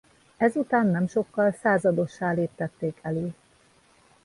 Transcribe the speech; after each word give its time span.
Ez 0.37 0.55
után 0.55 0.87
nem 0.87 1.07
sokkal 1.07 1.51
századossá 1.51 2.31
léptették 2.31 2.99
elő. 3.01 3.35